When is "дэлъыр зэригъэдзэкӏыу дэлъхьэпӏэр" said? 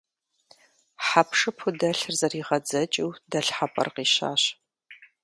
1.79-3.89